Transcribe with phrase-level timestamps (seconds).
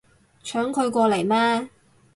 [0.43, 1.69] 搶佢過嚟咩